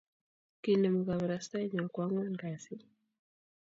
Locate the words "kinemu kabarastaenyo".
0.63-1.83